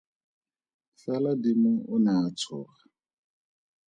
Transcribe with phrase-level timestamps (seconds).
[1.01, 2.75] Fela dimo o ne a tsoga!